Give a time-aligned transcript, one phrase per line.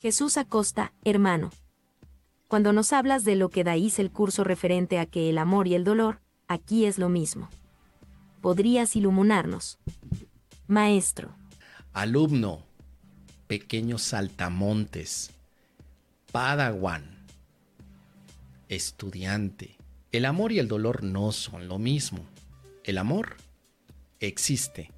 [0.00, 1.50] Jesús Acosta, hermano.
[2.46, 5.74] Cuando nos hablas de lo que dais el curso referente a que el amor y
[5.74, 7.50] el dolor, aquí es lo mismo.
[8.40, 9.80] ¿Podrías iluminarnos?
[10.68, 11.34] Maestro.
[11.92, 12.62] Alumno,
[13.48, 15.32] pequeños saltamontes,
[16.30, 17.26] padawan,
[18.68, 19.78] estudiante.
[20.12, 22.24] El amor y el dolor no son lo mismo.
[22.84, 23.36] El amor
[24.20, 24.92] existe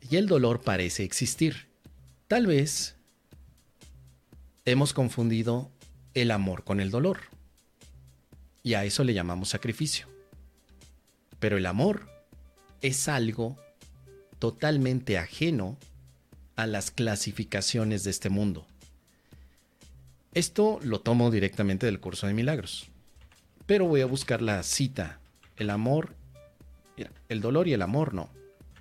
[0.00, 1.68] y el dolor parece existir.
[2.26, 2.96] Tal vez
[4.64, 5.70] hemos confundido
[6.14, 7.20] el amor con el dolor.
[8.62, 10.06] Y a eso le llamamos sacrificio.
[11.38, 12.08] Pero el amor
[12.80, 13.58] es algo
[14.38, 15.76] totalmente ajeno
[16.56, 18.66] a las clasificaciones de este mundo.
[20.32, 22.88] Esto lo tomo directamente del curso de milagros.
[23.66, 25.20] Pero voy a buscar la cita.
[25.56, 26.14] El amor,
[27.28, 28.30] el dolor y el amor no.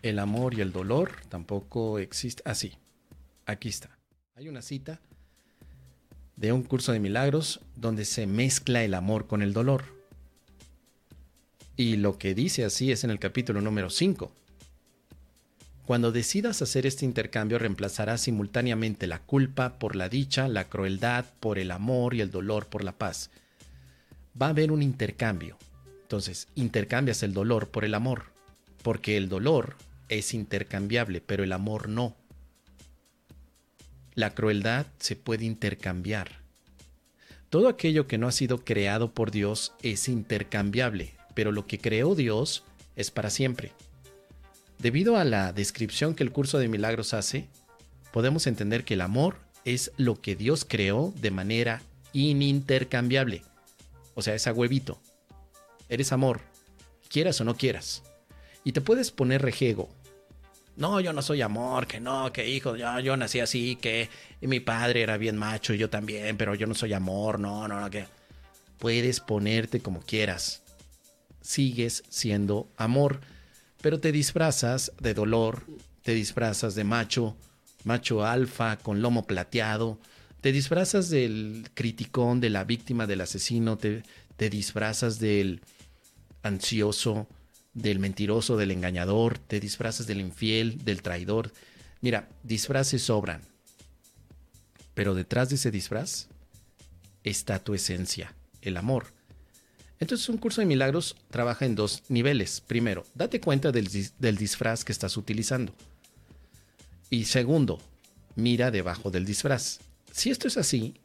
[0.01, 2.43] El amor y el dolor tampoco existen.
[2.49, 2.73] Así,
[3.45, 3.97] ah, aquí está.
[4.35, 4.99] Hay una cita
[6.35, 9.83] de un curso de milagros donde se mezcla el amor con el dolor.
[11.75, 14.31] Y lo que dice así es en el capítulo número 5.
[15.85, 21.59] Cuando decidas hacer este intercambio reemplazarás simultáneamente la culpa por la dicha, la crueldad por
[21.59, 23.31] el amor y el dolor por la paz.
[24.41, 25.57] Va a haber un intercambio.
[26.03, 28.25] Entonces, intercambias el dolor por el amor,
[28.81, 29.75] porque el dolor
[30.07, 32.15] es intercambiable, pero el amor no.
[34.15, 36.43] La crueldad se puede intercambiar.
[37.49, 42.15] Todo aquello que no ha sido creado por Dios es intercambiable, pero lo que creó
[42.15, 42.63] Dios
[42.95, 43.71] es para siempre.
[44.79, 47.47] Debido a la descripción que el curso de milagros hace,
[48.11, 53.43] podemos entender que el amor es lo que Dios creó de manera inintercambiable.
[54.13, 54.99] O sea, es a huevito.
[55.89, 56.41] Eres amor,
[57.09, 58.03] quieras o no quieras.
[58.63, 59.89] Y te puedes poner rejego,
[60.75, 64.09] no, yo no soy amor, que no, que hijo, yo, yo nací así, que
[64.41, 67.79] mi padre era bien macho y yo también, pero yo no soy amor, no, no,
[67.79, 68.05] no, que
[68.79, 70.63] puedes ponerte como quieras.
[71.41, 73.21] Sigues siendo amor,
[73.81, 75.63] pero te disfrazas de dolor,
[76.01, 77.35] te disfrazas de macho,
[77.83, 79.99] macho alfa con lomo plateado,
[80.41, 84.03] te disfrazas del criticón, de la víctima, del asesino, te,
[84.35, 85.61] te disfrazas del
[86.41, 87.27] ansioso,
[87.73, 91.51] del mentiroso, del engañador, te disfrazas del infiel, del traidor.
[92.01, 93.41] Mira, disfraces sobran.
[94.93, 96.27] Pero detrás de ese disfraz
[97.23, 99.07] está tu esencia, el amor.
[99.99, 102.61] Entonces un curso de milagros trabaja en dos niveles.
[102.61, 103.89] Primero, date cuenta del,
[104.19, 105.73] del disfraz que estás utilizando.
[107.09, 107.79] Y segundo,
[108.35, 109.79] mira debajo del disfraz.
[110.11, 110.95] Si esto es así,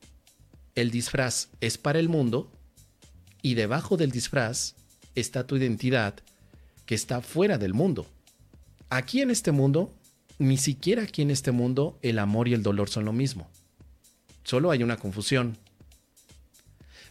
[0.74, 2.50] el disfraz es para el mundo
[3.40, 4.74] y debajo del disfraz
[5.14, 6.14] está tu identidad
[6.88, 8.06] que está fuera del mundo.
[8.88, 9.92] Aquí en este mundo,
[10.38, 13.46] ni siquiera aquí en este mundo, el amor y el dolor son lo mismo.
[14.42, 15.58] Solo hay una confusión.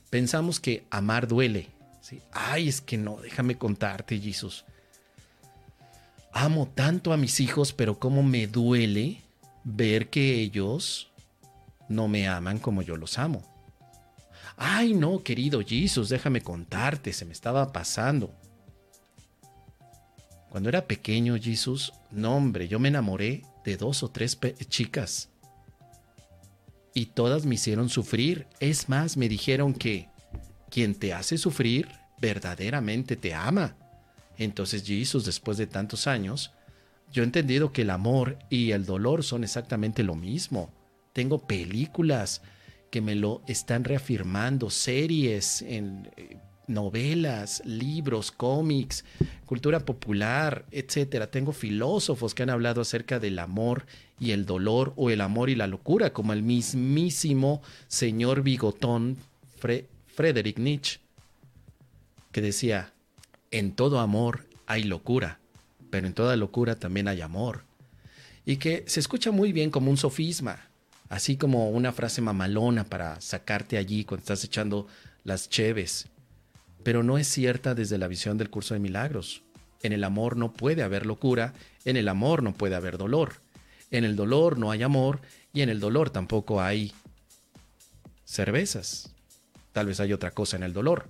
[0.10, 1.68] Pensamos que amar duele.
[2.32, 4.66] Ay, es que no, déjame contarte, Jesús.
[6.32, 9.22] Amo tanto a mis hijos, pero cómo me duele
[9.64, 11.12] ver que ellos
[11.88, 13.44] no me aman como yo los amo.
[14.56, 18.34] Ay, no, querido Jesús, déjame contarte, se me estaba pasando.
[20.57, 25.29] Cuando era pequeño, Jesús, no hombre, yo me enamoré de dos o tres chicas.
[26.95, 28.47] Y todas me hicieron sufrir.
[28.59, 30.09] Es más, me dijeron que
[30.72, 33.75] quien te hace sufrir verdaderamente te ama.
[34.35, 36.53] Entonces Jesús, después de tantos años,
[37.12, 40.73] yo he entendido que el amor y el dolor son exactamente lo mismo.
[41.13, 42.41] Tengo películas
[42.90, 49.05] que me lo están reafirmando, series en eh, novelas, libros, cómics,
[49.45, 51.31] cultura popular, etcétera.
[51.31, 53.85] Tengo filósofos que han hablado acerca del amor
[54.19, 59.17] y el dolor o el amor y la locura, como el mismísimo señor bigotón
[59.57, 61.00] Friedrich Nietzsche,
[62.31, 62.94] que decía,
[63.51, 65.39] en todo amor hay locura,
[65.89, 67.63] pero en toda locura también hay amor.
[68.45, 70.67] Y que se escucha muy bien como un sofisma,
[71.09, 74.87] así como una frase mamalona para sacarte allí cuando estás echando
[75.23, 76.08] las cheves
[76.84, 79.41] pero no es cierta desde la visión del curso de milagros.
[79.84, 81.53] En el amor no puede haber locura,
[81.85, 83.34] en el amor no puede haber dolor.
[83.91, 85.22] En el dolor no hay amor
[85.53, 86.91] y en el dolor tampoco hay
[88.26, 89.12] cervezas.
[89.72, 91.09] Tal vez hay otra cosa en el dolor.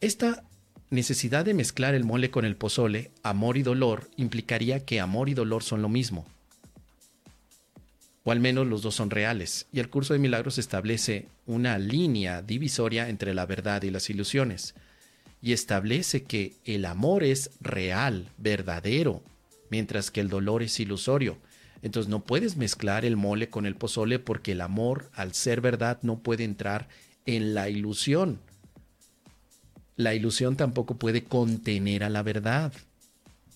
[0.00, 0.44] Esta
[0.90, 5.34] necesidad de mezclar el mole con el pozole, amor y dolor, implicaría que amor y
[5.34, 6.26] dolor son lo mismo
[8.28, 12.42] o al menos los dos son reales, y el curso de milagros establece una línea
[12.42, 14.74] divisoria entre la verdad y las ilusiones,
[15.40, 19.22] y establece que el amor es real, verdadero,
[19.70, 21.38] mientras que el dolor es ilusorio.
[21.80, 25.98] Entonces no puedes mezclar el mole con el pozole porque el amor, al ser verdad,
[26.02, 26.90] no puede entrar
[27.24, 28.40] en la ilusión.
[29.96, 32.74] La ilusión tampoco puede contener a la verdad.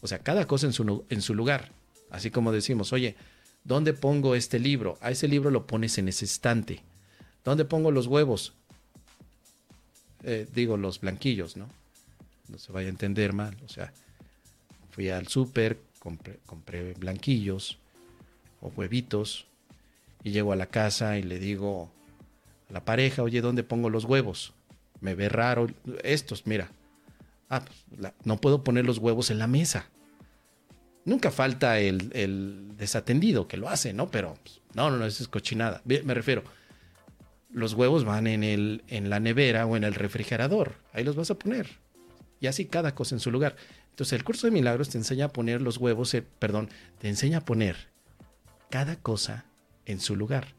[0.01, 1.73] O sea, cada cosa en su, en su lugar.
[2.09, 3.17] Así como decimos, oye,
[3.65, 4.99] ¿dónde pongo este libro?
[5.01, 6.81] A ese libro lo pones en ese estante.
[7.45, 8.55] ¿Dónde pongo los huevos?
[10.25, 11.69] Eh, digo, los blanquillos, ¿no?
[12.49, 13.57] No se vaya a entender mal.
[13.65, 13.93] O sea,
[14.91, 17.79] fui al súper, compré, blanquillos
[18.61, 19.47] o huevitos
[20.23, 21.91] y llego a la casa y le digo
[22.69, 24.53] a la pareja, oye, ¿dónde pongo los huevos?
[25.01, 25.69] Me ve raro.
[26.05, 26.71] Estos, mira.
[27.49, 29.89] Ah, pues, no puedo poner los huevos en la mesa.
[31.05, 34.11] Nunca falta el, desatendido que lo hace, ¿no?
[34.11, 35.83] Pero pues, no, no, no, eso es cochinada.
[35.85, 36.45] Me refiero,
[37.51, 40.77] los huevos van en, el, en la nevera o en el refrigerador.
[40.93, 41.69] Ahí los vas a poner.
[42.41, 43.57] Y así cada cosa en su lugar.
[43.91, 47.39] Entonces el curso de milagros te enseña a poner los huevos, eh, perdón, te enseña
[47.39, 47.89] a poner
[48.71, 49.45] cada cosa
[49.85, 50.55] en su lugar.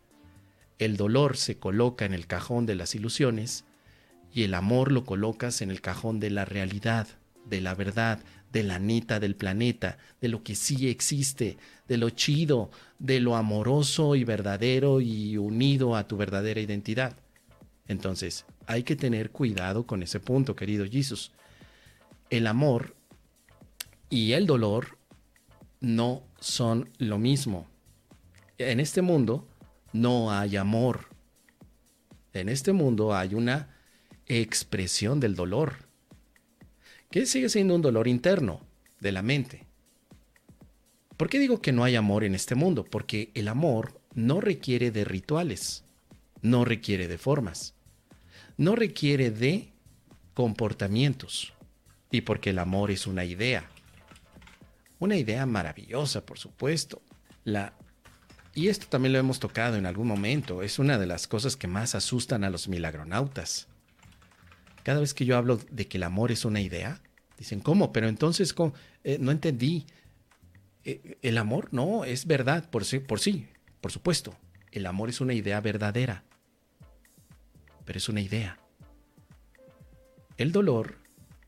[0.77, 3.65] El dolor se coloca en el cajón de las ilusiones
[4.31, 7.07] y el amor lo colocas en el cajón de la realidad,
[7.45, 8.19] de la verdad,
[8.51, 11.57] de la neta del planeta, de lo que sí existe,
[11.87, 12.69] de lo chido,
[12.99, 17.17] de lo amoroso y verdadero y unido a tu verdadera identidad.
[17.87, 21.31] Entonces, hay que tener cuidado con ese punto, querido Jesús.
[22.29, 22.95] El amor
[24.09, 24.97] y el dolor
[25.81, 27.67] no son lo mismo.
[28.57, 29.47] En este mundo
[29.91, 31.07] no hay amor.
[32.33, 33.75] En este mundo hay una
[34.27, 35.92] expresión del dolor
[37.13, 38.59] que sigue siendo un dolor interno
[38.99, 39.67] de la mente.
[41.15, 42.83] ¿Por qué digo que no hay amor en este mundo?
[42.83, 45.83] Porque el amor no requiere de rituales,
[46.41, 47.75] no requiere de formas,
[48.57, 49.73] no requiere de
[50.33, 51.53] comportamientos,
[52.09, 53.69] y porque el amor es una idea.
[54.97, 57.03] Una idea maravillosa, por supuesto.
[57.43, 57.75] La
[58.55, 61.67] y esto también lo hemos tocado en algún momento, es una de las cosas que
[61.67, 63.67] más asustan a los milagronautas.
[64.83, 67.01] Cada vez que yo hablo de que el amor es una idea,
[67.37, 67.91] dicen, ¿cómo?
[67.93, 68.53] Pero entonces,
[69.03, 69.85] eh, no entendí.
[70.83, 73.47] Eh, el amor no es verdad por sí, por sí,
[73.79, 74.35] por supuesto.
[74.71, 76.23] El amor es una idea verdadera,
[77.85, 78.59] pero es una idea.
[80.37, 80.97] El dolor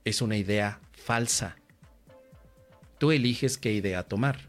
[0.06, 1.58] es una idea falsa.
[3.00, 4.40] Tú eliges qué idea tomar.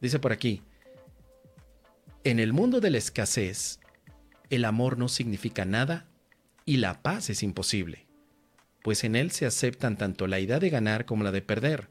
[0.00, 0.62] Dice por aquí,
[2.24, 3.78] en el mundo de la escasez,
[4.48, 6.09] el amor no significa nada
[6.70, 8.06] y la paz es imposible,
[8.84, 11.88] pues en él se aceptan tanto la idea de ganar como la de perder,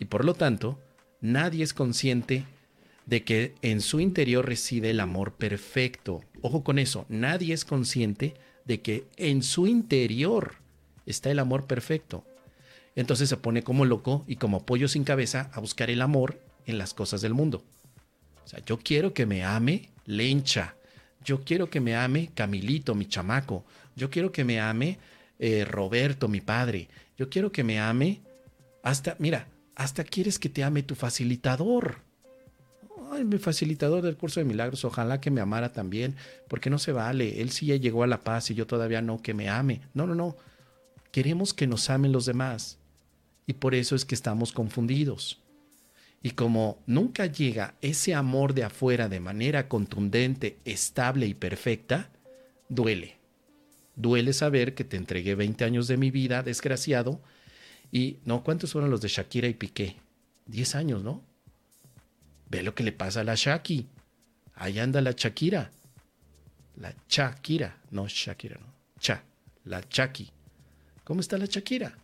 [0.00, 0.80] y por lo tanto,
[1.20, 2.44] nadie es consciente
[3.06, 6.24] de que en su interior reside el amor perfecto.
[6.40, 8.34] Ojo con eso, nadie es consciente
[8.64, 10.54] de que en su interior
[11.06, 12.24] está el amor perfecto.
[12.96, 16.78] Entonces se pone como loco y como pollo sin cabeza a buscar el amor en
[16.78, 17.62] las cosas del mundo.
[18.44, 20.74] O sea, yo quiero que me ame Lencha,
[21.24, 23.64] yo quiero que me ame Camilito, mi chamaco,
[24.00, 24.98] yo quiero que me ame
[25.38, 26.88] eh, Roberto, mi padre.
[27.18, 28.22] Yo quiero que me ame
[28.82, 31.98] hasta, mira, hasta quieres que te ame tu facilitador.
[33.12, 36.16] Ay, mi facilitador del curso de milagros, ojalá que me amara también,
[36.48, 37.42] porque no se vale.
[37.42, 39.82] Él sí ya llegó a la paz y yo todavía no, que me ame.
[39.92, 40.34] No, no, no.
[41.12, 42.78] Queremos que nos amen los demás.
[43.46, 45.42] Y por eso es que estamos confundidos.
[46.22, 52.08] Y como nunca llega ese amor de afuera de manera contundente, estable y perfecta,
[52.70, 53.19] duele.
[54.00, 57.20] Duele saber que te entregué 20 años de mi vida, desgraciado.
[57.92, 59.96] Y no, ¿cuántos fueron los de Shakira y Piqué?
[60.46, 61.22] 10 años, ¿no?
[62.48, 63.86] Ve lo que le pasa a la Shaki.
[64.54, 65.70] Ahí anda la Shakira.
[66.76, 68.72] La Shakira, no Shakira, no.
[68.98, 69.22] Cha,
[69.66, 70.30] la Chaki.
[71.04, 71.94] ¿Cómo está la Shakira?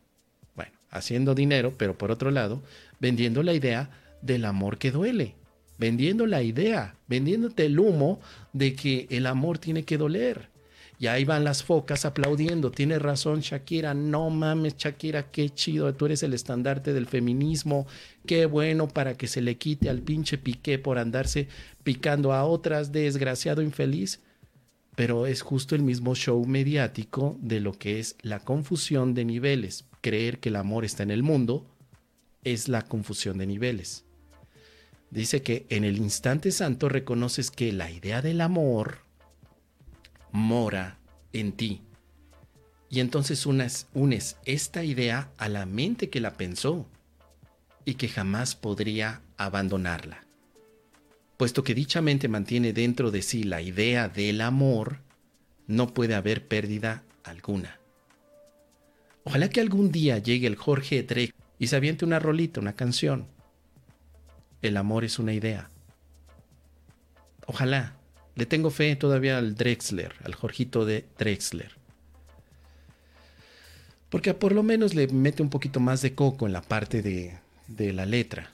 [0.54, 2.62] Bueno, haciendo dinero, pero por otro lado,
[3.00, 3.88] vendiendo la idea
[4.20, 5.34] del amor que duele.
[5.78, 8.20] Vendiendo la idea, vendiéndote el humo
[8.52, 10.54] de que el amor tiene que doler.
[10.98, 12.70] Y ahí van las focas aplaudiendo.
[12.70, 13.92] Tiene razón Shakira.
[13.92, 15.92] No mames, Shakira, qué chido.
[15.94, 17.86] Tú eres el estandarte del feminismo.
[18.24, 21.48] Qué bueno para que se le quite al pinche piqué por andarse
[21.82, 24.20] picando a otras, desgraciado infeliz.
[24.94, 29.84] Pero es justo el mismo show mediático de lo que es la confusión de niveles.
[30.00, 31.66] Creer que el amor está en el mundo
[32.42, 34.04] es la confusión de niveles.
[35.10, 39.05] Dice que en el instante santo reconoces que la idea del amor
[40.36, 40.98] mora
[41.32, 41.82] en ti.
[42.88, 46.86] Y entonces unes, unes esta idea a la mente que la pensó
[47.84, 50.24] y que jamás podría abandonarla.
[51.36, 55.00] Puesto que dicha mente mantiene dentro de sí la idea del amor,
[55.66, 57.80] no puede haber pérdida alguna.
[59.24, 63.26] Ojalá que algún día llegue el Jorge Drake y se aviente una rolita, una canción.
[64.62, 65.68] El amor es una idea,
[67.46, 67.95] Ojalá.
[68.36, 71.72] Le tengo fe todavía al Drexler, al Jorgito de Drexler.
[74.10, 77.38] Porque por lo menos le mete un poquito más de coco en la parte de,
[77.66, 78.52] de la letra.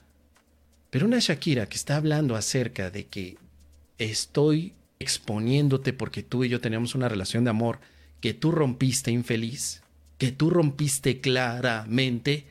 [0.91, 3.37] Pero una Shakira que está hablando acerca de que
[3.99, 7.81] estoy exponiéndote porque tú y yo teníamos una relación de amor
[8.21, 9.83] que tú rompiste infeliz,
[10.17, 12.47] que tú rompiste claramente,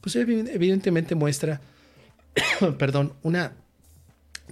[0.00, 1.60] pues evidentemente muestra,
[2.78, 3.52] perdón, una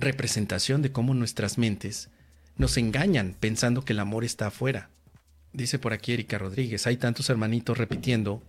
[0.00, 2.10] representación de cómo nuestras mentes
[2.56, 4.90] nos engañan pensando que el amor está afuera.
[5.52, 8.42] Dice por aquí Erika Rodríguez, hay tantos hermanitos repitiendo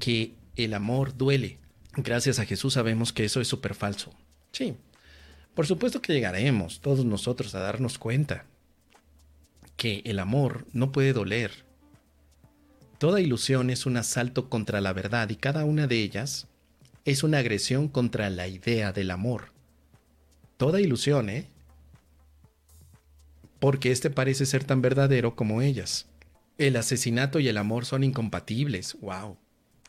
[0.00, 1.58] que el amor duele.
[1.94, 4.12] Gracias a Jesús sabemos que eso es súper falso.
[4.52, 4.76] Sí,
[5.54, 8.46] por supuesto que llegaremos todos nosotros a darnos cuenta
[9.76, 11.64] que el amor no puede doler.
[12.98, 16.46] Toda ilusión es un asalto contra la verdad y cada una de ellas
[17.04, 19.52] es una agresión contra la idea del amor.
[20.62, 21.48] Toda ilusión, ¿eh?
[23.58, 26.06] Porque este parece ser tan verdadero como ellas.
[26.56, 28.96] El asesinato y el amor son incompatibles.
[29.00, 29.38] ¡Wow!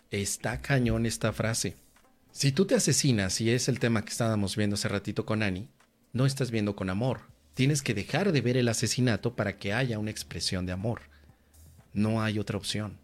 [0.10, 1.75] Está cañón esta frase.
[2.32, 5.70] Si tú te asesinas, y es el tema que estábamos viendo hace ratito con Annie,
[6.12, 7.20] no estás viendo con amor.
[7.53, 11.01] Tienes que dejar de ver el asesinato para que haya una expresión de amor.
[11.94, 12.98] No hay otra opción.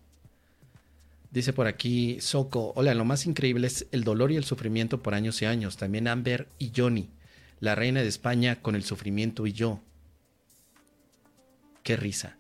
[1.30, 5.14] Dice por aquí Soco, hola, lo más increíble es el dolor y el sufrimiento por
[5.14, 5.78] años y años.
[5.78, 7.12] También Amber y Johnny,
[7.60, 9.80] la reina de España con el sufrimiento y yo.
[11.84, 12.38] Qué risa.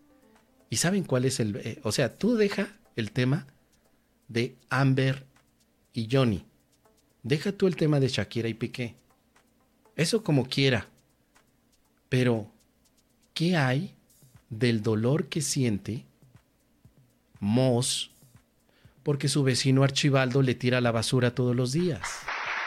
[0.69, 1.55] ¿Y saben cuál es el...
[1.57, 3.47] Eh, o sea, tú deja el tema
[4.27, 5.25] de Amber
[5.93, 6.45] y Johnny.
[7.23, 8.95] Deja tú el tema de Shakira y Piqué.
[9.95, 10.87] Eso como quiera.
[12.07, 12.51] Pero,
[13.33, 13.93] ¿qué hay
[14.49, 16.05] del dolor que siente
[17.39, 18.11] Moss
[19.03, 22.01] porque su vecino Archibaldo le tira la basura todos los días?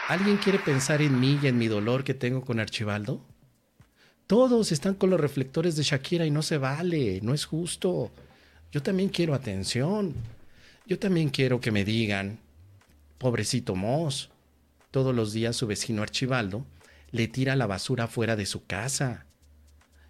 [0.09, 3.21] ¿Alguien quiere pensar en mí y en mi dolor que tengo con Archibaldo?
[4.27, 8.11] Todos están con los reflectores de Shakira y no se vale, no es justo.
[8.73, 10.13] Yo también quiero atención.
[10.85, 12.39] Yo también quiero que me digan,
[13.17, 14.29] pobrecito Moss,
[14.91, 16.65] todos los días su vecino Archibaldo
[17.11, 19.25] le tira la basura fuera de su casa.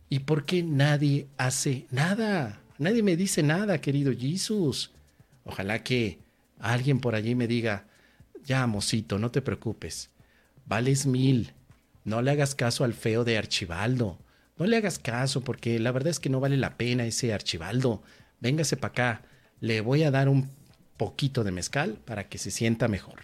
[0.10, 2.60] ¿Y por qué nadie hace nada?
[2.80, 4.92] Nadie me dice nada, querido Jesús.
[5.46, 6.18] Ojalá que
[6.58, 7.86] alguien por allí me diga,
[8.46, 10.10] ya, mocito, no te preocupes.
[10.66, 11.54] Vales mil,
[12.06, 14.20] no le hagas caso al feo de Archibaldo.
[14.58, 18.04] No le hagas caso porque la verdad es que no vale la pena ese Archibaldo.
[18.40, 19.22] Véngase para acá.
[19.60, 20.50] Le voy a dar un
[20.98, 23.20] poquito de mezcal para que se sienta mejor.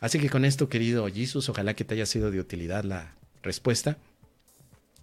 [0.00, 3.98] Así que con esto, querido Jesus, ojalá que te haya sido de utilidad la respuesta.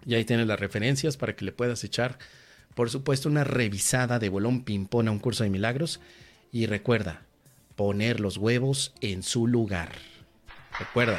[0.06, 2.18] Y ahí tienes las referencias para que le puedas echar,
[2.74, 6.00] por supuesto, una revisada de bolón ping-pong a un curso de milagros.
[6.52, 7.22] Y recuerda,
[7.76, 9.92] poner los huevos en su lugar.
[10.78, 11.18] Recuerda.